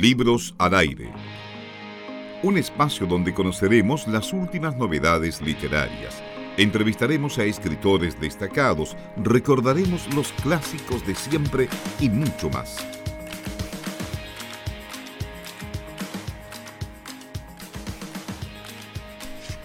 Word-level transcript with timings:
Libros 0.00 0.54
al 0.58 0.74
aire. 0.74 1.10
Un 2.44 2.56
espacio 2.56 3.04
donde 3.04 3.34
conoceremos 3.34 4.06
las 4.06 4.32
últimas 4.32 4.76
novedades 4.76 5.42
literarias. 5.42 6.22
Entrevistaremos 6.56 7.36
a 7.38 7.44
escritores 7.44 8.20
destacados, 8.20 8.96
recordaremos 9.16 10.06
los 10.14 10.30
clásicos 10.34 11.04
de 11.04 11.16
siempre 11.16 11.68
y 11.98 12.08
mucho 12.10 12.48
más. 12.48 12.97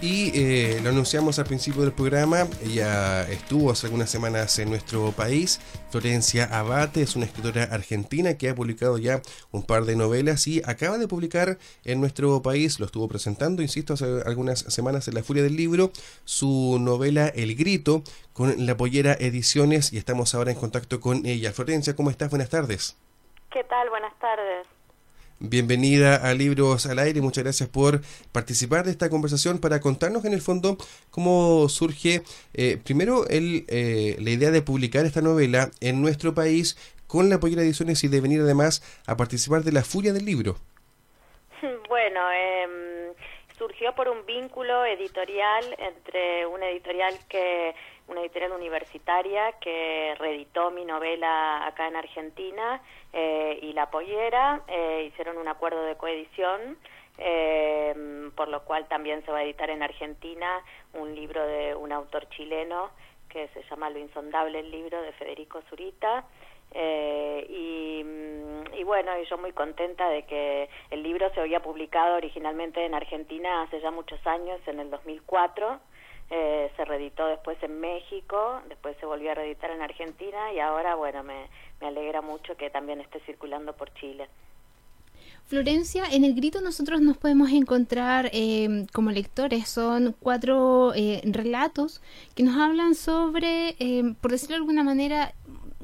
Y 0.04 0.32
eh, 0.34 0.80
lo 0.82 0.90
anunciamos 0.90 1.38
al 1.38 1.46
principio 1.46 1.80
del 1.80 1.92
programa, 1.92 2.46
ella 2.62 3.22
estuvo 3.30 3.70
hace 3.70 3.86
algunas 3.86 4.10
semanas 4.10 4.58
en 4.58 4.68
nuestro 4.68 5.12
país. 5.12 5.62
Florencia 5.88 6.44
Abate 6.44 7.00
es 7.00 7.16
una 7.16 7.24
escritora 7.24 7.62
argentina 7.62 8.36
que 8.36 8.50
ha 8.50 8.54
publicado 8.54 8.98
ya 8.98 9.22
un 9.50 9.62
par 9.62 9.86
de 9.86 9.96
novelas 9.96 10.46
y 10.46 10.60
acaba 10.66 10.98
de 10.98 11.08
publicar 11.08 11.56
en 11.84 12.02
nuestro 12.02 12.42
país, 12.42 12.78
lo 12.80 12.84
estuvo 12.84 13.08
presentando, 13.08 13.62
insisto, 13.62 13.94
hace 13.94 14.04
algunas 14.26 14.58
semanas 14.58 15.08
en 15.08 15.14
La 15.14 15.22
Furia 15.22 15.42
del 15.42 15.56
Libro, 15.56 15.90
su 16.26 16.76
novela 16.78 17.28
El 17.28 17.54
Grito 17.54 18.02
con 18.34 18.66
La 18.66 18.76
Pollera 18.76 19.16
Ediciones 19.18 19.90
y 19.90 19.96
estamos 19.96 20.34
ahora 20.34 20.50
en 20.50 20.58
contacto 20.58 21.00
con 21.00 21.24
ella. 21.24 21.54
Florencia, 21.54 21.96
¿cómo 21.96 22.10
estás? 22.10 22.28
Buenas 22.28 22.50
tardes. 22.50 22.98
¿Qué 23.50 23.64
tal? 23.64 23.88
Buenas 23.88 24.12
tardes. 24.18 24.73
Bienvenida 25.46 26.16
a 26.16 26.32
Libros 26.32 26.86
al 26.86 26.98
Aire, 26.98 27.20
muchas 27.20 27.44
gracias 27.44 27.68
por 27.68 28.00
participar 28.32 28.84
de 28.84 28.90
esta 28.90 29.10
conversación 29.10 29.58
para 29.58 29.78
contarnos 29.78 30.24
en 30.24 30.32
el 30.32 30.40
fondo 30.40 30.78
cómo 31.10 31.68
surge 31.68 32.22
eh, 32.54 32.78
primero 32.82 33.26
el, 33.28 33.66
eh, 33.68 34.16
la 34.20 34.30
idea 34.30 34.50
de 34.50 34.62
publicar 34.62 35.04
esta 35.04 35.20
novela 35.20 35.70
en 35.80 36.00
nuestro 36.00 36.34
país 36.34 36.78
con 37.06 37.28
la 37.28 37.40
Pollera 37.40 37.62
Ediciones 37.62 38.02
y 38.04 38.08
de 38.08 38.22
venir 38.22 38.40
además 38.40 38.82
a 39.06 39.18
participar 39.18 39.64
de 39.64 39.72
la 39.72 39.82
furia 39.82 40.14
del 40.14 40.24
libro. 40.24 40.56
Bueno, 41.88 42.20
em, 42.32 43.14
surgió 43.74 43.92
por 43.94 44.08
un 44.08 44.24
vínculo 44.24 44.84
editorial 44.84 45.64
entre 45.78 46.46
una 46.46 46.68
editorial 46.68 47.12
que 47.28 47.74
una 48.06 48.20
editorial 48.20 48.52
universitaria 48.52 49.52
que 49.60 50.14
reeditó 50.16 50.70
mi 50.70 50.84
novela 50.84 51.66
acá 51.66 51.88
en 51.88 51.96
Argentina 51.96 52.80
eh, 53.12 53.58
y 53.62 53.72
La 53.72 53.90
Pollera, 53.90 54.62
eh, 54.68 55.08
hicieron 55.08 55.38
un 55.38 55.48
acuerdo 55.48 55.82
de 55.82 55.96
coedición, 55.96 56.78
eh, 57.18 58.30
por 58.36 58.48
lo 58.48 58.62
cual 58.62 58.86
también 58.86 59.24
se 59.24 59.32
va 59.32 59.38
a 59.38 59.42
editar 59.42 59.70
en 59.70 59.82
Argentina 59.82 60.62
un 60.92 61.12
libro 61.12 61.44
de 61.44 61.74
un 61.74 61.90
autor 61.90 62.28
chileno 62.28 62.90
que 63.28 63.48
se 63.48 63.64
llama 63.64 63.90
Lo 63.90 63.98
Insondable, 63.98 64.60
el 64.60 64.70
libro 64.70 65.02
de 65.02 65.12
Federico 65.14 65.62
Zurita. 65.68 66.24
Y, 66.74 68.04
y, 68.76 68.84
bueno, 68.84 69.12
yo 69.30 69.38
muy 69.38 69.52
contenta 69.52 70.08
de 70.08 70.24
que 70.24 70.68
el 70.90 71.02
libro 71.02 71.32
se 71.34 71.40
había 71.40 71.60
publicado 71.60 72.16
originalmente 72.16 72.84
en 72.84 72.94
Argentina 72.94 73.62
hace 73.62 73.80
ya 73.80 73.90
muchos 73.90 74.24
años, 74.26 74.60
en 74.66 74.80
el 74.80 74.90
2004, 74.90 75.80
eh, 76.30 76.70
se 76.76 76.84
reeditó 76.84 77.26
después 77.26 77.62
en 77.62 77.80
México, 77.80 78.60
después 78.68 78.96
se 78.98 79.06
volvió 79.06 79.32
a 79.32 79.34
reeditar 79.34 79.70
en 79.70 79.82
Argentina 79.82 80.52
y 80.54 80.58
ahora, 80.58 80.94
bueno, 80.94 81.22
me, 81.22 81.48
alegra 81.80 82.22
mucho 82.22 82.56
que 82.56 82.70
también 82.70 83.00
esté 83.00 83.20
circulando 83.20 83.74
por 83.74 83.92
Chile. 83.94 84.28
Florencia, 85.44 86.04
en 86.10 86.24
el 86.24 86.34
grito 86.34 86.62
nosotros 86.62 87.02
nos 87.02 87.18
podemos 87.18 87.52
encontrar 87.52 88.30
eh, 88.32 88.86
como 88.94 89.10
lectores, 89.10 89.68
son 89.68 90.16
cuatro 90.18 90.94
eh, 90.94 91.20
relatos 91.24 92.00
que 92.34 92.42
nos 92.42 92.56
hablan 92.56 92.94
sobre, 92.94 93.76
por 94.22 94.30
decirlo 94.30 94.54
de 94.54 94.60
alguna 94.60 94.82
manera, 94.82 95.34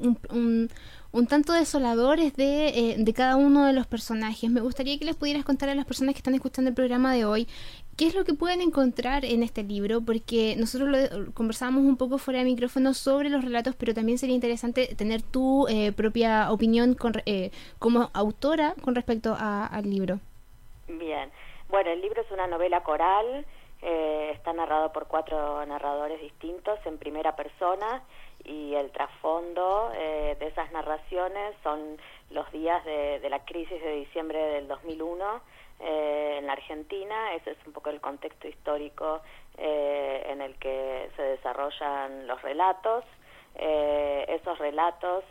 un, 0.01 0.69
un, 1.11 1.27
tanto 1.27 1.53
desoladores 1.53 2.35
de, 2.35 2.95
de, 2.97 3.13
cada 3.13 3.35
uno 3.35 3.65
de 3.65 3.73
los 3.73 3.87
personajes. 3.87 4.49
Me 4.49 4.61
gustaría 4.61 4.97
que 4.97 5.05
les 5.05 5.15
pudieras 5.15 5.45
contar 5.45 5.69
a 5.69 5.75
las 5.75 5.85
personas 5.85 6.13
que 6.13 6.19
están 6.19 6.35
escuchando 6.35 6.69
el 6.69 6.75
programa 6.75 7.13
de 7.13 7.25
hoy 7.25 7.47
¿Qué 8.01 8.07
es 8.07 8.15
lo 8.15 8.23
que 8.23 8.33
pueden 8.33 8.61
encontrar 8.61 9.25
en 9.25 9.43
este 9.43 9.61
libro? 9.63 10.01
Porque 10.01 10.55
nosotros 10.57 10.89
lo, 10.89 11.31
conversábamos 11.33 11.83
un 11.83 11.97
poco 11.97 12.17
fuera 12.17 12.39
de 12.39 12.45
micrófono 12.45 12.95
sobre 12.95 13.29
los 13.29 13.43
relatos, 13.43 13.75
pero 13.75 13.93
también 13.93 14.17
sería 14.17 14.33
interesante 14.33 14.95
tener 14.95 15.21
tu 15.21 15.67
eh, 15.67 15.91
propia 15.91 16.51
opinión 16.51 16.95
con, 16.95 17.13
eh, 17.27 17.51
como 17.77 18.09
autora 18.13 18.73
con 18.81 18.95
respecto 18.95 19.35
al 19.37 19.87
libro. 19.87 20.19
Bien, 20.87 21.29
bueno, 21.69 21.91
el 21.91 22.01
libro 22.01 22.23
es 22.23 22.31
una 22.31 22.47
novela 22.47 22.81
coral, 22.81 23.45
eh, 23.81 24.31
está 24.33 24.53
narrado 24.53 24.91
por 24.91 25.07
cuatro 25.07 25.65
narradores 25.65 26.21
distintos 26.21 26.79
en 26.85 26.97
primera 26.97 27.35
persona 27.35 28.03
y 28.43 28.73
el 28.75 28.91
trasfondo 28.91 29.89
de 29.91 30.47
esas 30.47 30.71
narraciones 30.71 31.55
son 31.61 31.97
los 32.31 32.51
días 32.51 32.83
de, 32.85 33.19
de 33.19 33.29
la 33.29 33.45
crisis 33.45 33.79
de 33.81 33.91
diciembre 33.97 34.39
del 34.39 34.67
2001 34.67 35.41
eh, 35.83 36.35
en 36.37 36.45
la 36.45 36.53
Argentina. 36.53 37.33
Ese 37.33 37.51
es 37.51 37.57
un 37.65 37.73
poco 37.73 37.89
el 37.89 37.99
contexto 37.99 38.47
histórico 38.47 39.21
eh, 39.57 40.27
en 40.29 40.41
el 40.41 40.55
que 40.57 41.09
se 41.15 41.23
desarrollan 41.23 42.27
los 42.27 42.39
relatos. 42.43 43.03
Eh, 43.55 44.25
esos 44.29 44.59
relatos, 44.59 45.23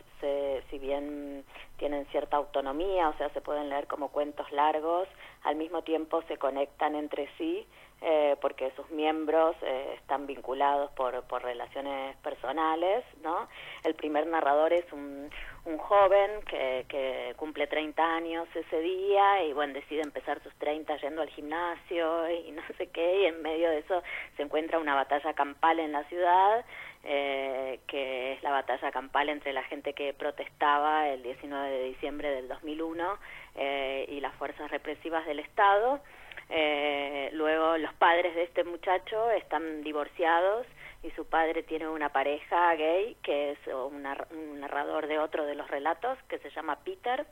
si 0.69 0.77
bien 0.77 1.45
tienen 1.77 2.05
cierta 2.07 2.35
autonomía, 2.35 3.07
o 3.07 3.17
sea, 3.17 3.29
se 3.29 3.39
pueden 3.39 3.69
leer 3.69 3.87
como 3.87 4.09
cuentos 4.09 4.51
largos, 4.51 5.07
al 5.43 5.55
mismo 5.55 5.83
tiempo 5.83 6.21
se 6.27 6.37
conectan 6.37 6.95
entre 6.95 7.29
sí 7.37 7.65
eh, 8.01 8.35
porque 8.41 8.71
sus 8.75 8.89
miembros 8.89 9.55
eh, 9.61 9.93
están 9.97 10.25
vinculados 10.25 10.91
por, 10.91 11.21
por 11.23 11.43
relaciones 11.43 12.17
personales, 12.17 13.05
¿no? 13.21 13.47
El 13.83 13.93
primer 13.93 14.25
narrador 14.25 14.73
es 14.73 14.91
un, 14.91 15.29
un 15.65 15.77
joven 15.77 16.41
que, 16.49 16.85
que 16.89 17.33
cumple 17.37 17.67
30 17.67 18.03
años 18.03 18.47
ese 18.55 18.79
día 18.79 19.43
y, 19.43 19.53
bueno, 19.53 19.73
decide 19.73 20.01
empezar 20.01 20.41
sus 20.41 20.53
30 20.55 20.97
yendo 20.97 21.21
al 21.21 21.29
gimnasio 21.29 22.29
y 22.31 22.51
no 22.51 22.61
sé 22.77 22.87
qué, 22.87 23.21
y 23.21 23.25
en 23.25 23.41
medio 23.41 23.69
de 23.69 23.79
eso 23.79 24.01
se 24.35 24.43
encuentra 24.43 24.79
una 24.79 24.95
batalla 24.95 25.33
campal 25.33 25.79
en 25.79 25.91
la 25.91 26.03
ciudad, 26.05 26.65
eh, 27.03 27.79
que 27.87 28.33
es 28.33 28.43
la 28.43 28.51
batalla 28.51 28.91
campal 28.91 29.29
entre 29.29 29.53
la 29.53 29.63
gente 29.63 29.93
que 29.93 30.13
protestaba 30.13 31.09
el 31.09 31.23
19 31.23 31.69
de 31.69 31.83
diciembre 31.85 32.29
del 32.29 32.47
2001 32.47 33.17
eh, 33.55 34.05
y 34.09 34.19
las 34.19 34.35
fuerzas 34.35 34.69
represivas 34.69 35.25
del 35.25 35.39
Estado, 35.39 36.01
eh, 36.49 37.29
luego 37.31 37.77
los 37.77 37.93
padres 37.93 38.35
de 38.35 38.43
este 38.43 38.65
muchacho 38.65 39.31
están 39.31 39.83
divorciados 39.83 40.67
y 41.01 41.09
su 41.11 41.25
padre 41.25 41.63
tiene 41.63 41.87
una 41.87 42.09
pareja 42.09 42.75
gay 42.75 43.15
que 43.23 43.51
es 43.51 43.59
un 43.67 44.03
narrador 44.03 45.07
de 45.07 45.17
otro 45.17 45.45
de 45.45 45.55
los 45.55 45.69
relatos 45.69 46.17
que 46.27 46.39
se 46.39 46.49
llama 46.51 46.77
Peter. 46.83 47.25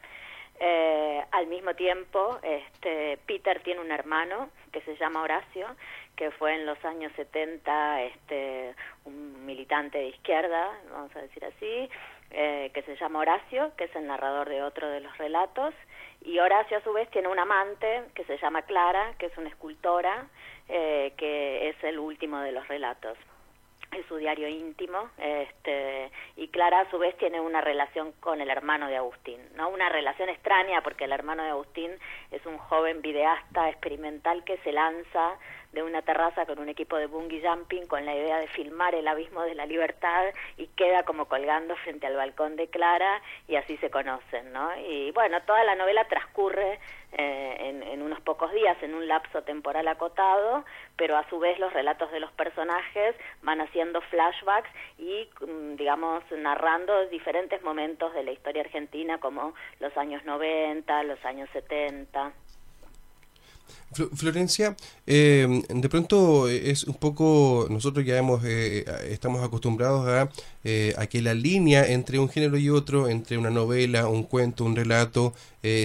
Eh, 0.62 1.24
al 1.32 1.48
mismo 1.48 1.74
tiempo, 1.74 2.40
este, 2.44 3.18
Peter 3.26 3.62
tiene 3.62 3.80
un 3.82 3.92
hermano 3.92 4.50
que 4.72 4.82
se 4.82 4.96
llama 4.98 5.22
Horacio, 5.22 5.68
que 6.20 6.32
fue 6.32 6.54
en 6.54 6.66
los 6.66 6.84
años 6.84 7.14
70 7.16 8.02
este, 8.02 8.76
un 9.06 9.46
militante 9.46 10.00
de 10.00 10.10
izquierda, 10.10 10.70
vamos 10.92 11.16
a 11.16 11.22
decir 11.22 11.46
así, 11.46 11.90
eh, 12.32 12.72
que 12.74 12.82
se 12.82 12.98
llama 12.98 13.20
Horacio, 13.20 13.72
que 13.78 13.86
es 13.86 13.96
el 13.96 14.06
narrador 14.06 14.50
de 14.50 14.62
otro 14.62 14.90
de 14.90 15.00
los 15.00 15.18
relatos. 15.18 15.74
Y 16.22 16.38
Horacio 16.40 16.80
a 16.80 16.82
su 16.82 16.92
vez 16.92 17.10
tiene 17.12 17.30
una 17.30 17.44
amante 17.44 18.04
que 18.16 18.26
se 18.26 18.38
llama 18.38 18.64
Clara, 18.64 19.14
que 19.18 19.28
es 19.28 19.38
una 19.38 19.48
escultora, 19.48 20.28
eh, 20.68 21.14
que 21.16 21.70
es 21.70 21.82
el 21.86 21.98
último 21.98 22.40
de 22.40 22.52
los 22.52 22.68
relatos 22.68 23.18
es 23.92 24.06
su 24.08 24.18
diario 24.18 24.48
íntimo 24.48 25.10
este 25.18 26.12
y 26.36 26.48
Clara 26.50 26.82
a 26.82 26.90
su 26.90 26.98
vez 26.98 27.18
tiene 27.18 27.40
una 27.40 27.62
relación 27.62 28.12
con 28.20 28.42
el 28.42 28.50
hermano 28.50 28.88
de 28.88 28.98
Agustín 28.98 29.40
no 29.56 29.70
una 29.70 29.90
relación 29.90 30.30
extraña 30.30 30.82
porque 30.82 31.06
el 31.06 31.12
hermano 31.12 31.44
de 31.44 31.50
Agustín 31.50 31.92
es 32.32 32.46
un 32.46 32.58
joven 32.58 33.02
videasta 33.02 33.70
experimental 33.70 34.44
que 34.44 34.58
se 34.60 34.72
lanza 34.72 35.38
de 35.72 35.84
una 35.84 36.02
terraza 36.02 36.46
con 36.46 36.60
un 36.60 36.70
equipo 36.70 36.98
de 36.98 37.06
bungee 37.06 37.48
jumping 37.48 37.86
con 37.86 38.06
la 38.06 38.16
idea 38.16 38.40
de 38.40 38.48
filmar 38.48 38.96
el 38.96 39.08
abismo 39.08 39.44
de 39.44 39.54
la 39.54 39.66
libertad 39.66 40.34
y 40.58 40.68
queda 40.68 41.04
como 41.04 41.26
colgando 41.26 41.76
frente 41.78 42.08
al 42.08 42.16
balcón 42.16 42.56
de 42.56 42.68
Clara 42.70 43.22
y 43.48 43.56
así 43.56 43.78
se 43.78 43.92
conocen, 43.92 44.52
¿no? 44.52 44.76
Y 44.78 45.12
bueno, 45.12 45.42
toda 45.44 45.64
la 45.64 45.76
novela 45.76 46.08
transcurre 46.08 46.80
eh, 47.12 47.58
en, 47.60 47.84
en, 47.84 48.02
unos 48.02 48.20
pocos 48.22 48.52
días, 48.52 48.82
en 48.82 48.96
un 48.96 49.08
lapso 49.08 49.44
temporal 49.44 49.88
acotado, 49.88 50.66
pero 51.00 51.16
a 51.16 51.28
su 51.30 51.40
vez 51.40 51.58
los 51.60 51.72
relatos 51.72 52.12
de 52.12 52.20
los 52.20 52.32
personajes 52.34 53.16
van 53.42 53.62
haciendo 53.62 54.02
flashbacks 54.02 54.70
y, 54.98 55.30
mm, 55.40 55.78
digamos, 55.78 56.22
narrando 56.38 57.06
diferentes 57.08 57.64
momentos 57.64 58.14
de 58.14 58.24
la 58.24 58.32
historia 58.32 58.64
argentina 58.64 59.18
como 59.18 59.54
los 59.80 59.96
años 59.96 60.26
90, 60.26 61.04
los 61.04 61.24
años 61.24 61.50
70. 61.54 62.34
Florencia, 63.92 64.78
eh, 65.08 65.64
de 65.68 65.90
pronto 65.90 66.48
es 66.48 66.84
un 66.84 66.94
poco, 66.94 67.66
nosotros 67.72 68.06
ya 68.06 68.18
hemos, 68.18 68.44
eh, 68.46 68.86
estamos 69.10 69.44
acostumbrados 69.44 70.08
a, 70.08 70.30
eh, 70.64 70.94
a, 70.96 71.08
que 71.08 71.24
la 71.24 71.34
línea 71.34 71.88
entre 71.88 72.20
un 72.20 72.30
género 72.30 72.58
y 72.58 72.70
otro, 72.70 73.10
entre 73.10 73.40
una 73.40 73.50
novela, 73.50 74.08
un 74.08 74.24
cuento, 74.24 74.64
un 74.64 74.76
relato, 74.76 75.34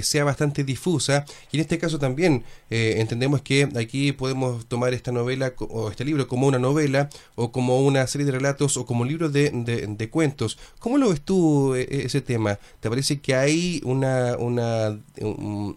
sea 0.03 0.23
bastante 0.23 0.63
difusa. 0.63 1.25
Y 1.51 1.57
en 1.57 1.63
este 1.63 1.79
caso 1.79 1.99
también 1.99 2.45
entendemos 2.71 3.43
que 3.43 3.69
aquí 3.77 4.13
podemos 4.13 4.67
tomar 4.67 4.95
esta 4.95 5.11
novela 5.11 5.53
o 5.59 5.91
este 5.91 6.05
libro 6.05 6.29
como 6.29 6.47
una 6.47 6.61
novela 6.61 7.11
o 7.35 7.51
como 7.51 7.81
una 7.81 8.07
serie 8.07 8.25
de 8.25 8.31
relatos 8.31 8.77
o 8.77 8.87
como 8.87 9.05
libro 9.05 9.31
de, 9.31 9.51
de, 9.51 10.11
cuentos. 10.11 10.59
¿Cómo 10.79 10.97
lo 10.97 11.09
ves 11.09 11.23
tú 11.23 11.75
ese 11.75 12.21
tema? 12.21 12.61
¿Te 12.79 12.89
parece 12.89 13.21
que 13.21 13.35
hay 13.35 13.81
una, 13.85 14.37
una, 14.39 14.97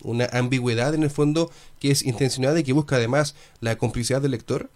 una 0.04 0.26
ambigüedad 0.32 0.94
en 0.94 1.02
el 1.02 1.10
fondo 1.10 1.50
que 1.80 1.92
es 1.92 2.06
intencionada 2.06 2.60
y 2.60 2.64
que 2.64 2.74
busca 2.74 2.96
además 2.96 3.36
la 3.62 3.78
complicidad 3.78 4.22
del 4.22 4.32
lector? 4.32 4.70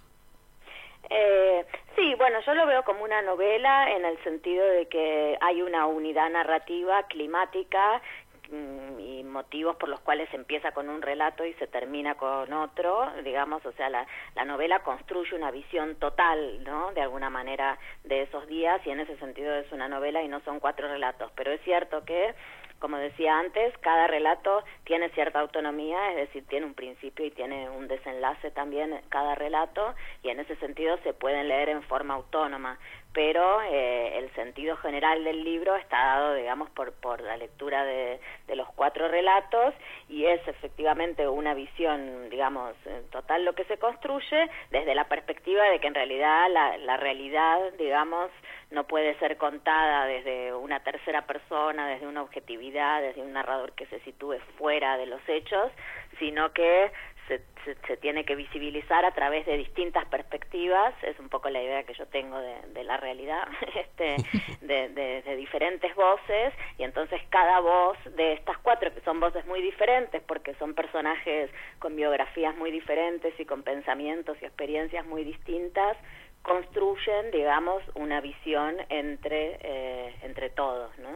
Eh, 1.09 1.65
sí, 1.95 2.15
bueno, 2.15 2.39
yo 2.45 2.53
lo 2.53 2.65
veo 2.65 2.83
como 2.83 3.03
una 3.03 3.21
novela 3.21 3.91
en 3.91 4.05
el 4.05 4.21
sentido 4.23 4.65
de 4.65 4.87
que 4.87 5.37
hay 5.41 5.61
una 5.61 5.85
unidad 5.87 6.29
narrativa 6.29 7.03
climática 7.07 8.01
mm, 8.49 8.99
y 8.99 9.23
motivos 9.23 9.75
por 9.75 9.89
los 9.89 9.99
cuales 9.99 10.33
empieza 10.33 10.71
con 10.71 10.87
un 10.87 11.01
relato 11.01 11.45
y 11.45 11.53
se 11.55 11.67
termina 11.67 12.15
con 12.15 12.53
otro, 12.53 13.11
digamos, 13.23 13.65
o 13.65 13.71
sea, 13.73 13.89
la, 13.89 14.07
la 14.35 14.45
novela 14.45 14.79
construye 14.83 15.35
una 15.35 15.51
visión 15.51 15.95
total, 15.95 16.63
¿no? 16.63 16.93
De 16.93 17.01
alguna 17.01 17.29
manera 17.29 17.77
de 18.05 18.21
esos 18.21 18.47
días 18.47 18.79
y 18.85 18.91
en 18.91 19.01
ese 19.01 19.17
sentido 19.17 19.53
es 19.55 19.71
una 19.71 19.89
novela 19.89 20.23
y 20.23 20.27
no 20.29 20.39
son 20.41 20.59
cuatro 20.59 20.87
relatos, 20.87 21.31
pero 21.35 21.51
es 21.51 21.61
cierto 21.63 22.05
que 22.05 22.33
como 22.81 22.97
decía 22.97 23.37
antes, 23.37 23.77
cada 23.77 24.07
relato 24.07 24.63
tiene 24.83 25.09
cierta 25.11 25.39
autonomía, 25.39 26.09
es 26.09 26.15
decir, 26.17 26.45
tiene 26.47 26.65
un 26.65 26.73
principio 26.73 27.23
y 27.25 27.31
tiene 27.31 27.69
un 27.69 27.87
desenlace 27.87 28.51
también 28.51 28.99
cada 29.09 29.35
relato, 29.35 29.93
y 30.23 30.29
en 30.29 30.39
ese 30.39 30.55
sentido 30.57 30.97
se 31.03 31.13
pueden 31.13 31.47
leer 31.47 31.69
en 31.69 31.83
forma 31.83 32.15
autónoma, 32.15 32.79
pero 33.13 33.61
eh, 33.61 34.17
el 34.17 34.33
sentido 34.33 34.77
general 34.77 35.23
del 35.23 35.43
libro 35.43 35.75
está 35.75 35.97
dado, 35.97 36.33
digamos, 36.33 36.69
por, 36.71 36.93
por 36.93 37.21
la 37.21 37.37
lectura 37.37 37.85
de, 37.85 38.19
de 38.47 38.55
los 38.55 38.67
cuatro 38.73 39.07
relatos, 39.07 39.75
y 40.09 40.25
es 40.25 40.45
efectivamente 40.47 41.27
una 41.27 41.53
visión, 41.53 42.29
digamos, 42.29 42.73
total 43.11 43.45
lo 43.45 43.53
que 43.53 43.65
se 43.65 43.77
construye 43.77 44.49
desde 44.71 44.95
la 44.95 45.05
perspectiva 45.05 45.63
de 45.65 45.79
que 45.79 45.87
en 45.87 45.95
realidad 45.95 46.49
la, 46.49 46.77
la 46.77 46.97
realidad, 46.97 47.59
digamos, 47.77 48.31
no 48.71 48.85
puede 48.85 49.17
ser 49.19 49.37
contada 49.37 50.05
desde 50.05 50.53
una 50.53 50.81
tercera 50.81 51.27
persona, 51.27 51.87
desde 51.87 52.07
una 52.07 52.21
objetividad, 52.21 53.01
desde 53.01 53.21
un 53.21 53.33
narrador 53.33 53.73
que 53.73 53.85
se 53.87 53.99
sitúe 53.99 54.39
fuera 54.57 54.97
de 54.97 55.05
los 55.05 55.21
hechos, 55.27 55.71
sino 56.19 56.51
que 56.53 56.91
se, 57.27 57.75
se, 57.87 57.97
tiene 57.97 58.25
que 58.25 58.35
visibilizar 58.35 59.05
a 59.05 59.11
través 59.11 59.45
de 59.45 59.57
distintas 59.57 60.05
perspectivas, 60.05 60.93
es 61.03 61.17
un 61.19 61.29
poco 61.29 61.49
la 61.49 61.61
idea 61.61 61.83
que 61.83 61.93
yo 61.93 62.05
tengo 62.07 62.37
de, 62.39 62.83
la 62.83 62.97
realidad, 62.97 63.47
este, 63.75 64.15
de, 64.61 64.89
de, 64.89 65.35
diferentes 65.35 65.93
voces, 65.95 66.53
y 66.77 66.83
entonces 66.83 67.21
cada 67.29 67.59
voz 67.59 67.97
de 68.15 68.33
estas 68.33 68.57
cuatro, 68.59 68.93
que 68.93 69.01
son 69.01 69.19
voces 69.19 69.45
muy 69.45 69.61
diferentes, 69.61 70.21
porque 70.23 70.55
son 70.55 70.73
personajes 70.73 71.49
con 71.79 71.95
biografías 71.95 72.55
muy 72.57 72.71
diferentes 72.71 73.33
y 73.39 73.45
con 73.45 73.63
pensamientos 73.63 74.37
y 74.41 74.45
experiencias 74.45 75.05
muy 75.05 75.23
distintas, 75.23 75.97
construyen, 76.41 77.31
digamos, 77.31 77.83
una 77.95 78.21
visión 78.21 78.75
entre, 78.89 79.57
eh, 79.61 80.15
entre 80.23 80.49
todos, 80.49 80.89
¿no? 80.99 81.09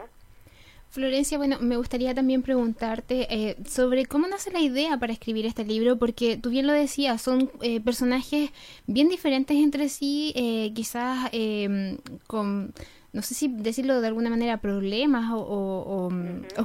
Florencia, 0.88 1.36
bueno, 1.36 1.58
me 1.60 1.76
gustaría 1.76 2.14
también 2.14 2.42
preguntarte 2.42 3.26
eh, 3.28 3.56
sobre 3.66 4.06
cómo 4.06 4.28
nace 4.28 4.52
la 4.52 4.60
idea 4.60 4.96
para 4.98 5.12
escribir 5.12 5.44
este 5.44 5.64
libro, 5.64 5.98
porque 5.98 6.36
tú 6.36 6.50
bien 6.50 6.66
lo 6.66 6.72
decías, 6.72 7.20
son 7.20 7.50
eh, 7.60 7.80
personajes 7.80 8.50
bien 8.86 9.08
diferentes 9.08 9.56
entre 9.56 9.88
sí, 9.88 10.72
quizás 10.74 11.30
con 12.26 12.72
no 13.16 13.22
sé 13.22 13.34
si 13.34 13.48
decirlo 13.48 14.02
de 14.02 14.08
alguna 14.08 14.28
manera, 14.28 14.58
problemas 14.58 15.30
o, 15.32 16.10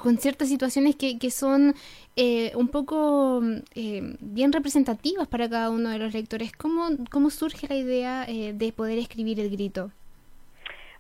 con 0.04 0.18
ciertas 0.18 0.50
situaciones 0.50 0.98
que, 0.98 1.18
que 1.18 1.32
son 1.32 1.76
eh, 2.18 2.52
un 2.56 2.68
poco 2.68 3.42
eh, 3.74 4.02
bien 4.20 4.52
representativas 4.52 5.30
para 5.30 5.50
cada 5.50 5.70
uno 5.70 5.90
de 5.92 5.98
los 5.98 6.14
lectores. 6.14 6.52
¿Cómo, 6.52 6.90
cómo 7.10 7.30
surge 7.30 7.70
la 7.70 7.76
idea 7.76 8.26
eh, 8.28 8.52
de 8.54 8.74
poder 8.74 9.00
escribir 9.00 9.40
el 9.40 9.50
grito? 9.50 9.92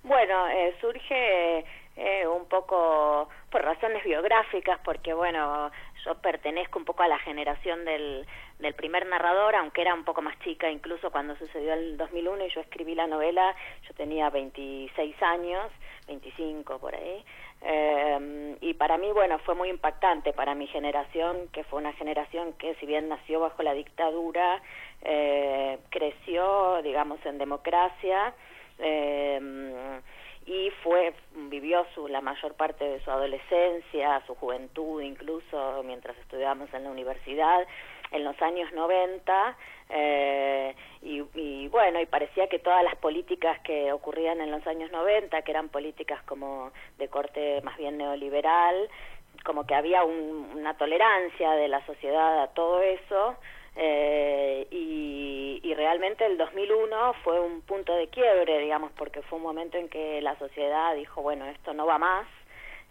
Bueno, 0.04 0.36
surge 0.80 1.66
un 1.98 2.46
poco 2.46 3.30
por 3.50 3.64
razones 3.64 4.04
biográficas, 4.04 4.80
porque 4.84 5.14
bueno, 5.14 5.72
yo 6.06 6.16
pertenezco 6.16 6.80
un 6.80 6.86
poco 6.86 7.04
a 7.04 7.08
la 7.08 7.20
generación 7.20 7.86
del, 7.86 8.26
del 8.60 8.74
primer 8.74 9.06
narrador, 9.08 9.56
aunque 9.56 9.82
era 9.82 9.94
un 9.94 10.04
poco 10.04 10.22
más 10.22 10.38
chica, 10.40 10.70
incluso 10.70 11.12
cuando 11.12 11.36
sucedió 11.36 11.74
el 11.74 11.98
2001 11.98 12.46
y 12.46 12.50
yo 12.50 12.62
escribí 12.62 12.96
la 12.96 13.08
novela, 13.08 13.56
yo 13.88 13.94
tenía 13.96 14.30
26 14.30 15.22
años, 15.22 15.72
25 16.08 16.80
por 16.80 16.96
ahí, 16.96 17.24
eh, 17.64 18.58
y 18.62 18.74
para 18.74 18.98
mí, 18.98 19.12
bueno, 19.12 19.38
fue 19.40 19.56
muy 19.56 19.70
impactante 19.70 20.34
para 20.34 20.56
mi 20.56 20.68
generación, 20.68 21.48
que 21.52 21.64
fue 21.64 21.80
una 21.80 21.94
generación 21.94 22.54
que 22.54 22.76
si 22.76 22.86
bien 22.86 23.10
nació 23.10 23.40
bajo 23.40 23.62
la 23.62 23.74
dictadura, 23.74 24.62
eh, 25.04 25.78
creció, 25.90 26.82
digamos, 26.82 27.24
en 27.26 27.38
democracia, 27.38 28.34
eh, 28.80 30.02
y 30.46 30.72
fue 30.84 31.14
vivió 31.36 31.86
su 31.94 32.08
la 32.08 32.22
mayor 32.22 32.54
parte 32.56 32.84
de 32.84 33.04
su 33.04 33.12
adolescencia, 33.12 34.24
su 34.26 34.36
juventud 34.36 35.02
incluso 35.02 35.84
mientras 35.84 36.18
estudiábamos 36.18 36.74
en 36.74 36.84
la 36.84 36.92
universidad 36.92 37.68
en 38.12 38.24
los 38.24 38.40
años 38.42 38.72
90 38.74 39.58
eh, 39.90 40.76
y, 41.02 41.24
y, 41.34 41.68
bueno 41.70 42.02
y 42.02 42.06
parecía 42.06 42.48
que 42.48 42.60
todas 42.60 42.84
las 42.84 42.96
políticas 42.96 43.60
que 43.62 43.94
ocurrían 43.94 44.42
en 44.42 44.52
los 44.52 44.66
años 44.68 44.92
90 44.92 45.42
que 45.44 45.52
eran 45.52 45.70
políticas 45.70 46.22
como 46.24 46.72
de 46.98 47.08
corte 47.08 47.62
más 47.62 47.78
bien 47.78 47.98
neoliberal 47.98 48.90
como 49.44 49.66
que 49.66 49.76
había 49.76 50.04
una 50.04 50.76
tolerancia 50.78 51.52
de 51.54 51.68
la 51.68 51.86
sociedad 51.86 52.44
a 52.44 52.48
todo 52.48 52.82
eso 52.82 53.36
eh, 53.76 54.68
y, 54.70 55.31
y, 55.72 55.74
realmente 55.74 56.26
el 56.26 56.38
2001 56.38 57.14
fue 57.24 57.40
un 57.40 57.62
punto 57.62 57.96
de 57.96 58.08
quiebre, 58.08 58.60
digamos, 58.60 58.92
porque 58.94 59.22
fue 59.24 59.38
un 59.38 59.44
momento 59.44 59.78
en 59.78 59.90
que 59.90 60.22
la 60.22 60.38
sociedad 60.38 60.96
dijo, 60.96 61.22
bueno, 61.22 61.46
esto 61.46 61.74
no 61.74 61.86
va 61.86 61.98
más, 61.98 62.28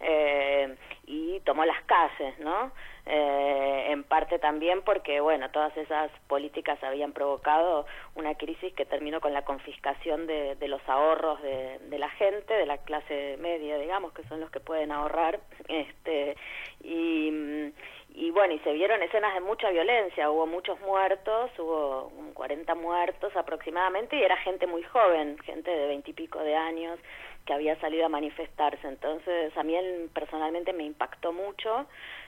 eh, 0.00 0.76
y 1.06 1.40
tomó 1.40 1.64
las 1.64 1.82
calles, 1.84 2.38
¿no? 2.38 2.72
Eh, 3.06 3.86
en 3.88 4.04
parte 4.04 4.38
también 4.38 4.82
porque, 4.82 5.20
bueno, 5.20 5.50
todas 5.50 5.74
esas 5.76 6.10
políticas 6.28 6.82
habían 6.84 7.12
provocado 7.12 7.86
una 8.14 8.34
crisis 8.34 8.72
que 8.74 8.84
terminó 8.84 9.20
con 9.20 9.32
la 9.32 9.44
confiscación 9.44 10.26
de, 10.26 10.54
de 10.56 10.68
los 10.68 10.86
ahorros 10.88 11.40
de, 11.42 11.78
de, 11.78 11.98
la 11.98 12.10
gente, 12.10 12.54
de 12.54 12.66
la 12.66 12.78
clase 12.78 13.36
media, 13.40 13.78
digamos, 13.78 14.12
que 14.12 14.22
son 14.24 14.40
los 14.40 14.50
que 14.50 14.60
pueden 14.60 14.92
ahorrar, 14.92 15.40
este, 15.68 16.36
y 16.82 18.30
bueno, 18.32 18.54
y 18.54 18.58
se 18.60 18.72
vieron 18.72 19.02
escenas 19.02 19.34
de 19.34 19.40
mucha 19.40 19.70
violencia, 19.70 20.30
hubo 20.30 20.46
muchos 20.46 20.80
muertos, 20.80 21.50
hubo 21.58 22.12
40 22.34 22.74
muertos 22.74 23.34
aproximadamente 23.36 24.16
y 24.16 24.22
era 24.22 24.36
gente 24.38 24.66
muy 24.66 24.82
joven, 24.82 25.38
gente 25.38 25.70
de 25.70 25.86
veintipico 25.88 26.38
de 26.40 26.54
años 26.56 26.98
que 27.44 27.54
había 27.54 27.78
salido 27.80 28.06
a 28.06 28.08
manifestarse, 28.08 28.86
entonces 28.86 29.56
a 29.56 29.62
mí 29.62 29.74
personalmente 30.12 30.72
me 30.72 30.84
impactó 30.84 31.32
mucho. 31.32 31.86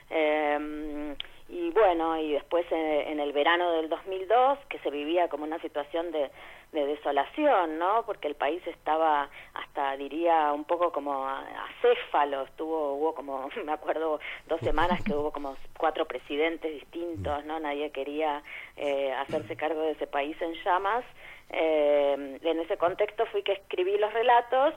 Eh, 0.09 1.15
y 1.49 1.69
bueno, 1.71 2.17
y 2.17 2.31
después 2.31 2.65
en, 2.71 3.19
el 3.19 3.31
verano 3.31 3.73
del 3.73 3.87
2002, 3.87 4.57
que 4.69 4.79
se 4.79 4.89
vivía 4.89 5.27
como 5.27 5.43
una 5.43 5.59
situación 5.59 6.11
de, 6.11 6.31
de 6.71 6.85
desolación, 6.85 7.77
¿no? 7.77 8.03
Porque 8.07 8.27
el 8.27 8.33
país 8.33 8.65
estaba 8.65 9.29
hasta, 9.53 9.95
diría, 9.97 10.51
un 10.51 10.63
poco 10.63 10.91
como 10.91 11.27
acéfalo, 11.27 12.43
estuvo, 12.43 12.93
hubo 12.93 13.13
como, 13.13 13.49
me 13.65 13.71
acuerdo, 13.71 14.19
dos 14.47 14.59
semanas 14.61 15.03
que 15.03 15.13
hubo 15.13 15.31
como 15.31 15.55
cuatro 15.77 16.05
presidentes 16.05 16.73
distintos, 16.73 17.45
¿no? 17.45 17.59
Nadie 17.59 17.91
quería 17.91 18.41
eh, 18.75 19.13
hacerse 19.13 19.55
cargo 19.55 19.81
de 19.81 19.91
ese 19.91 20.07
país 20.07 20.35
en 20.41 20.53
llamas. 20.63 21.05
Eh, 21.51 22.39
en 22.41 22.59
ese 22.61 22.77
contexto 22.77 23.27
fui 23.27 23.43
que 23.43 23.51
escribí 23.51 23.97
los 23.99 24.11
relatos 24.11 24.73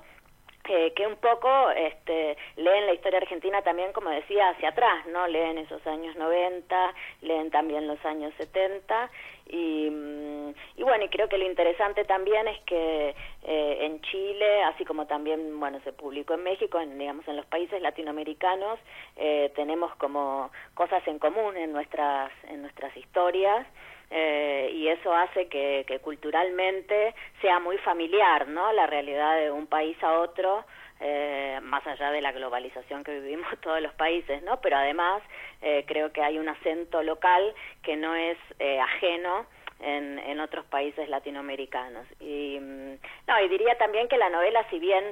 que 0.67 1.07
un 1.07 1.17
poco 1.17 1.71
este, 1.71 2.37
leen 2.57 2.87
la 2.87 2.95
historia 2.95 3.19
argentina 3.19 3.63
también, 3.63 3.93
como 3.93 4.11
decía, 4.11 4.51
hacia 4.51 4.71
atrás, 4.71 5.07
¿no? 5.07 5.27
Leen 5.27 5.59
esos 5.59 5.87
años 5.87 6.17
90, 6.17 6.95
leen 7.23 7.51
también 7.51 7.87
los 7.87 8.05
años 8.05 8.33
70 8.37 9.11
y, 9.49 9.89
mm, 9.91 10.55
y 10.77 10.83
bueno, 10.83 11.05
y 11.05 11.09
creo 11.09 11.29
que 11.29 11.39
lo 11.39 11.47
interesante 11.47 12.05
también 12.05 12.49
es 12.49 12.61
que 12.63 13.15
eh, 13.45 13.79
en 13.81 14.01
Chile, 14.03 14.65
así 14.65 14.85
como 14.85 15.07
también, 15.07 15.59
bueno, 15.61 15.81
se 15.85 15.93
publicó 15.93 16.35
en 16.35 16.43
México, 16.43 16.81
en, 16.81 16.99
digamos, 16.99 17.27
en 17.29 17.37
los 17.37 17.47
países 17.47 17.81
latinoamericanos, 17.81 18.79
eh, 19.17 19.53
tenemos 19.55 19.95
como 19.97 20.51
cosas 20.75 21.07
en 21.07 21.19
común 21.19 21.57
en 21.57 21.73
nuestras, 21.73 22.33
en 22.49 22.63
nuestras 22.63 22.97
historias 22.97 23.67
eh, 24.11 24.71
y 24.73 24.89
eso 24.89 25.13
hace 25.15 25.49
que, 25.49 26.01
culturalmente 26.03 27.15
sea 27.41 27.59
muy 27.59 27.79
familiar, 27.79 28.49
¿no? 28.49 28.73
La 28.73 28.87
realidad 28.87 29.37
de 29.39 29.51
un 29.51 29.67
país 29.67 29.97
a 30.03 30.21
otro, 30.21 30.65
eh, 31.01 31.59
más 31.63 31.87
allá 31.87 32.11
de 32.11 32.21
la 32.21 32.33
globalización 32.33 33.03
que 33.03 33.21
vivimos 33.21 33.49
todos 33.63 33.81
los 33.81 33.93
países, 33.95 34.43
¿no? 34.43 34.61
Pero 34.61 34.77
además 34.77 35.23
eh, 35.63 35.85
creo 35.87 36.13
que 36.13 36.23
hay 36.23 36.39
un 36.39 36.49
acento 36.49 37.03
local 37.03 37.55
que 37.83 37.97
no 37.97 38.15
es 38.15 38.39
eh, 38.59 38.79
ajeno 38.81 39.47
en, 39.81 40.19
en, 40.21 40.41
otros 40.41 40.65
países 40.67 41.09
latinoamericanos. 41.09 42.07
Y, 42.21 42.59
mm, 42.61 42.95
no, 43.27 43.41
y 43.45 43.49
diría 43.49 43.77
también 43.77 44.09
que 44.09 44.17
la 44.17 44.31
novela, 44.31 44.65
si 44.71 44.79
bien 44.79 45.05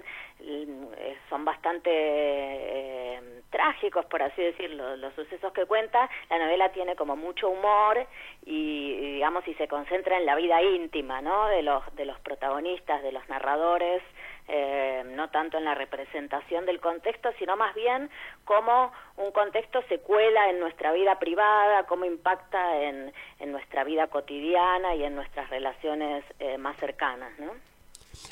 son 1.28 1.44
bastante 1.44 1.90
eh, 1.92 3.20
trágicos, 3.50 4.04
por 4.06 4.22
así 4.22 4.42
decirlo, 4.42 4.96
los 4.96 5.14
sucesos 5.14 5.52
que 5.52 5.66
cuenta, 5.66 6.08
la 6.28 6.38
novela 6.38 6.70
tiene 6.72 6.96
como 6.96 7.16
mucho 7.16 7.48
humor 7.48 8.06
y, 8.44 9.14
digamos, 9.14 9.46
y 9.46 9.54
se 9.54 9.68
concentra 9.68 10.18
en 10.18 10.26
la 10.26 10.34
vida 10.36 10.62
íntima, 10.62 11.20
¿no? 11.22 11.46
De 11.48 11.62
los, 11.62 11.82
de 11.94 12.04
los 12.04 12.18
protagonistas, 12.20 13.02
de 13.02 13.12
los 13.12 13.28
narradores, 13.28 14.02
eh, 14.48 15.02
no 15.06 15.30
tanto 15.30 15.56
en 15.56 15.64
la 15.64 15.74
representación 15.74 16.66
del 16.66 16.80
contexto, 16.80 17.30
sino 17.38 17.56
más 17.56 17.74
bien 17.74 18.10
cómo 18.44 18.92
un 19.16 19.30
contexto 19.32 19.82
se 19.88 20.00
cuela 20.00 20.50
en 20.50 20.60
nuestra 20.60 20.92
vida 20.92 21.18
privada, 21.18 21.84
cómo 21.86 22.04
impacta 22.04 22.82
en, 22.82 23.12
en 23.40 23.52
nuestra 23.52 23.84
vida 23.84 24.08
cotidiana 24.08 24.94
y 24.96 25.04
en 25.04 25.14
nuestras 25.14 25.48
relaciones 25.48 26.24
eh, 26.40 26.58
más 26.58 26.76
cercanas. 26.78 27.32
¿no? 27.38 27.52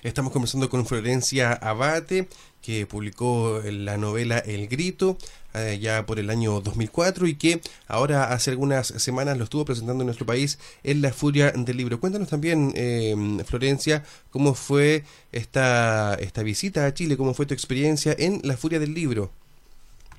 Estamos 0.02 0.32
conversando 0.32 0.68
con 0.68 0.86
Florencia 0.86 1.52
Abate, 1.52 2.28
que 2.62 2.86
publicó 2.86 3.60
la 3.64 3.96
novela 3.96 4.38
El 4.38 4.68
Grito 4.68 5.16
eh, 5.54 5.78
ya 5.78 6.06
por 6.06 6.18
el 6.18 6.30
año 6.30 6.60
2004 6.60 7.26
y 7.26 7.36
que 7.36 7.60
ahora 7.86 8.32
hace 8.32 8.50
algunas 8.50 8.86
semanas 8.86 9.36
lo 9.36 9.44
estuvo 9.44 9.66
presentando 9.66 10.02
en 10.02 10.06
nuestro 10.06 10.24
país 10.24 10.58
en 10.82 11.02
La 11.02 11.12
Furia 11.12 11.50
del 11.50 11.76
Libro. 11.76 12.00
Cuéntanos 12.00 12.30
también, 12.30 12.72
eh, 12.74 13.14
Florencia, 13.44 14.02
cómo 14.30 14.54
fue 14.54 15.02
esta, 15.30 16.14
esta 16.14 16.42
visita 16.42 16.86
a 16.86 16.94
Chile, 16.94 17.18
cómo 17.18 17.34
fue 17.34 17.44
tu 17.44 17.52
experiencia 17.52 18.14
en 18.18 18.40
La 18.44 18.56
Furia 18.56 18.78
del 18.78 18.94
Libro. 18.94 19.30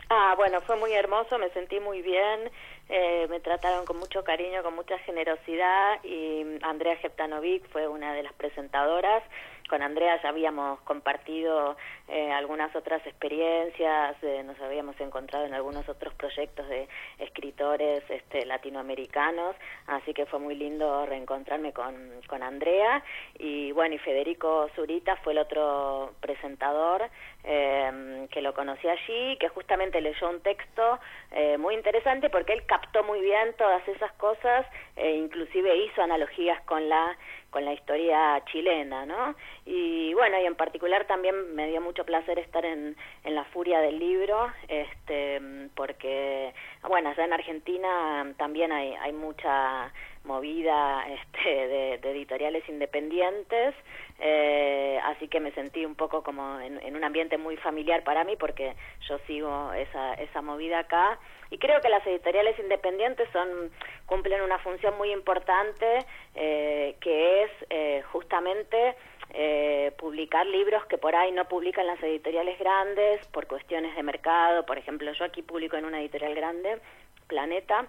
Ah, 0.09 0.35
bueno, 0.37 0.61
fue 0.61 0.75
muy 0.75 0.93
hermoso, 0.93 1.39
me 1.39 1.49
sentí 1.49 1.79
muy 1.79 2.03
bien, 2.03 2.51
eh, 2.89 3.25
me 3.27 3.39
trataron 3.39 3.85
con 3.85 3.97
mucho 3.97 4.23
cariño, 4.23 4.61
con 4.61 4.75
mucha 4.75 4.99
generosidad 4.99 6.03
y 6.03 6.43
Andrea 6.61 6.95
Jeptanovic 6.97 7.67
fue 7.69 7.87
una 7.87 8.13
de 8.13 8.21
las 8.21 8.33
presentadoras 8.33 9.23
con 9.69 9.81
Andrea 9.81 10.21
ya 10.21 10.29
habíamos 10.29 10.79
compartido 10.81 11.75
eh, 12.07 12.31
algunas 12.31 12.75
otras 12.75 13.05
experiencias, 13.05 14.15
eh, 14.21 14.43
nos 14.43 14.59
habíamos 14.59 14.99
encontrado 14.99 15.45
en 15.45 15.53
algunos 15.53 15.87
otros 15.89 16.13
proyectos 16.15 16.67
de 16.67 16.87
escritores 17.19 18.03
este, 18.09 18.45
latinoamericanos, 18.45 19.55
así 19.87 20.13
que 20.13 20.25
fue 20.25 20.39
muy 20.39 20.55
lindo 20.55 21.05
reencontrarme 21.05 21.73
con, 21.73 21.95
con 22.27 22.43
Andrea. 22.43 23.03
Y 23.39 23.71
bueno, 23.71 23.95
y 23.95 23.99
Federico 23.99 24.69
Zurita 24.75 25.15
fue 25.17 25.33
el 25.33 25.39
otro 25.39 26.13
presentador 26.19 27.09
eh, 27.43 28.27
que 28.31 28.41
lo 28.41 28.53
conocí 28.53 28.87
allí, 28.87 29.37
que 29.37 29.49
justamente 29.49 30.01
leyó 30.01 30.29
un 30.29 30.41
texto 30.41 30.99
eh, 31.31 31.57
muy 31.57 31.75
interesante 31.75 32.29
porque 32.29 32.53
él 32.53 32.65
captó 32.65 33.03
muy 33.03 33.21
bien 33.21 33.53
todas 33.57 33.85
esas 33.87 34.11
cosas, 34.13 34.65
e 34.95 35.15
inclusive 35.15 35.75
hizo 35.77 36.01
analogías 36.01 36.61
con 36.61 36.87
la 36.89 37.17
con 37.53 37.63
la 37.65 37.73
historia 37.73 38.43
chilena, 38.51 39.05
¿no? 39.05 39.35
Y 39.63 40.11
bueno, 40.15 40.41
y 40.41 40.45
en 40.45 40.55
particular 40.55 41.05
también 41.05 41.53
me 41.53 41.67
dio 41.67 41.81
mucho 41.81 42.03
placer 42.03 42.39
estar 42.39 42.65
en, 42.65 42.97
en 43.23 43.35
la 43.35 43.43
furia 43.45 43.79
del 43.79 43.99
libro, 43.99 44.51
este, 44.67 45.39
porque, 45.75 46.51
bueno, 46.81 47.09
allá 47.09 47.25
en 47.25 47.33
Argentina 47.33 48.33
también 48.37 48.71
hay, 48.71 48.95
hay 48.95 49.13
mucha 49.13 49.93
movida 50.23 51.05
este, 51.07 51.67
de, 51.67 51.93
editoriales 52.11 52.67
independientes, 52.67 53.75
eh, 54.25 54.99
así 55.03 55.27
que 55.27 55.41
me 55.41 55.51
sentí 55.51 55.85
un 55.85 55.95
poco 55.95 56.23
como 56.23 56.61
en, 56.61 56.95
un 56.95 57.03
ambiente 57.03 57.37
muy 57.37 57.57
familiar 57.57 58.05
para 58.05 58.23
mí 58.23 58.37
porque 58.37 58.73
yo 59.09 59.17
sigo 59.27 59.73
esa, 59.73 60.13
esa 60.13 60.41
movida 60.41 60.79
acá 60.79 61.19
y 61.49 61.57
creo 61.57 61.81
que 61.81 61.89
las 61.89 62.07
editoriales 62.07 62.57
independientes 62.57 63.27
son 63.33 63.69
cumplen 64.05 64.41
una 64.41 64.59
función 64.59 64.97
muy 64.97 65.11
importante 65.11 65.99
eh, 66.35 66.95
que 67.01 67.43
es 67.43 67.51
eh, 67.69 68.01
justamente 68.13 68.95
eh, 69.31 69.91
publicar 69.97 70.45
libros 70.45 70.85
que 70.85 70.97
por 70.97 71.15
ahí 71.15 71.33
no 71.33 71.45
publican 71.49 71.85
las 71.85 72.01
editoriales 72.01 72.57
grandes 72.59 73.27
por 73.27 73.47
cuestiones 73.47 73.93
de 73.95 74.03
mercado. 74.03 74.65
Por 74.65 74.77
ejemplo, 74.77 75.11
yo 75.11 75.25
aquí 75.25 75.41
publico 75.41 75.75
en 75.75 75.83
una 75.83 75.99
editorial 75.99 76.33
grande, 76.33 76.79
Planeta, 77.27 77.87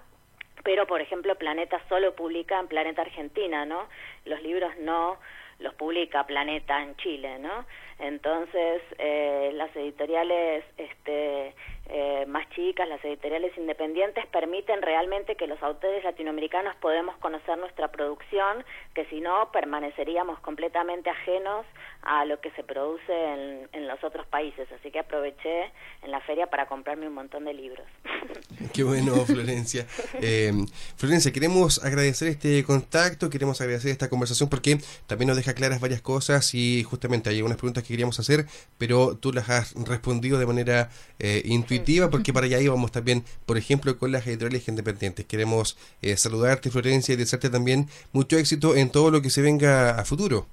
pero 0.65 0.87
por 0.87 1.01
ejemplo 1.01 1.37
Planeta 1.37 1.81
solo 1.89 2.17
publica 2.17 2.59
en 2.59 2.67
Planeta 2.67 3.03
Argentina, 3.03 3.67
¿no? 3.67 3.89
Los 4.25 4.43
libros 4.43 4.77
no 4.79 5.19
los 5.59 5.75
publica 5.75 6.27
Planeta 6.27 6.83
en 6.83 6.97
Chile, 6.97 7.39
¿no? 7.39 7.65
Entonces 7.99 8.83
eh, 8.99 9.51
las 9.55 9.75
editoriales 9.77 10.65
este, 10.77 11.55
eh, 11.87 12.25
más 12.27 12.49
chicas, 12.51 12.89
las 12.89 13.05
editoriales 13.05 13.57
independientes, 13.59 14.27
permiten 14.27 14.81
realmente 14.83 15.37
que 15.37 15.47
los 15.47 15.63
autores 15.63 16.03
latinoamericanos 16.03 16.75
podemos 16.77 17.17
conocer 17.19 17.59
nuestra 17.59 17.89
producción, 17.93 18.65
que 18.95 19.05
si 19.07 19.21
no 19.21 19.51
permaneceríamos 19.53 20.41
completamente 20.41 21.11
ajenos 21.11 21.67
a 22.03 22.25
lo 22.25 22.41
que 22.41 22.51
se 22.53 22.63
produce 22.63 23.13
en, 23.13 23.69
en 23.73 23.89
los 23.89 24.03
otros 24.03 24.27
países. 24.27 24.67
Así 24.73 24.91
que 24.91 25.01
aproveché 25.01 25.73
en 26.03 26.11
la 26.11 26.21
feria 26.21 26.47
para 26.47 26.67
comprarme 26.67 27.07
un 27.07 27.15
montón 27.15 27.45
de 27.45 27.55
libros. 27.55 27.87
Qué 28.73 28.83
bueno, 28.83 29.15
Florencia. 29.25 29.87
Eh, 30.21 30.53
Florencia, 30.97 31.33
queremos 31.33 31.85
agradecer 31.85 32.29
este 32.29 32.63
contacto, 32.65 33.29
queremos 33.29 33.61
agradecer 33.61 33.91
esta 33.91 34.09
conversación 34.09 34.49
porque 34.49 34.79
también 35.07 35.29
nos 35.29 35.37
deja 35.37 35.55
claras 35.55 35.81
varias 35.81 36.01
cosas 36.01 36.55
y 36.55 36.83
justamente 36.85 37.31
hay 37.31 37.43
unas 37.43 37.57
preguntas 37.57 37.83
que 37.83 37.89
queríamos 37.89 38.19
hacer, 38.21 38.47
pero 38.79 39.17
tú 39.17 39.33
las 39.33 39.51
has 39.51 39.75
respondido 39.87 40.39
de 40.39 40.47
manera 40.47 40.89
eh, 41.19 41.43
intuitiva, 41.75 42.11
porque 42.11 42.33
para 42.33 42.47
allá 42.47 42.61
íbamos 42.61 42.93
también, 42.93 43.25
por 43.47 43.59
ejemplo, 43.59 43.99
con 43.99 44.13
las 44.13 44.27
editoriales 44.27 44.69
independientes. 44.69 45.27
Queremos 45.27 45.77
eh, 46.03 46.17
saludarte, 46.17 46.71
Florencia, 46.71 47.15
y 47.15 47.17
desearte 47.17 47.51
también 47.51 47.89
mucho 48.13 48.39
éxito 48.39 48.77
en 48.77 48.91
todo 48.91 49.11
lo 49.11 49.23
que 49.23 49.31
se 49.31 49.43
venga 49.43 49.99
a 49.99 50.05
futuro. 50.05 50.47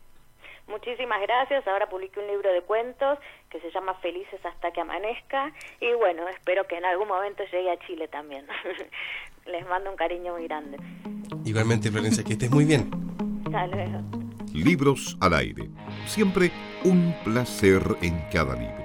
Muchísimas 0.67 1.21
gracias. 1.21 1.67
Ahora 1.67 1.89
publiqué 1.89 2.19
un 2.19 2.27
libro 2.27 2.51
de 2.51 2.61
cuentos 2.61 3.19
que 3.49 3.59
se 3.59 3.69
llama 3.71 3.93
Felices 3.95 4.39
hasta 4.45 4.71
que 4.71 4.81
amanezca 4.81 5.51
y 5.79 5.93
bueno, 5.93 6.27
espero 6.29 6.65
que 6.65 6.77
en 6.77 6.85
algún 6.85 7.09
momento 7.09 7.43
llegue 7.51 7.71
a 7.71 7.79
Chile 7.85 8.07
también. 8.07 8.45
Les 9.45 9.67
mando 9.67 9.91
un 9.91 9.97
cariño 9.97 10.33
muy 10.33 10.45
grande. 10.45 10.77
Igualmente, 11.45 11.91
Florencia, 11.91 12.23
que 12.23 12.33
estés 12.33 12.51
muy 12.51 12.65
bien. 12.65 12.89
Hasta 13.45 13.67
luego. 13.67 13.99
Libros 14.53 15.17
al 15.19 15.33
aire. 15.33 15.69
Siempre 16.05 16.51
un 16.83 17.13
placer 17.23 17.81
en 18.01 18.21
cada 18.31 18.55
libro. 18.55 18.80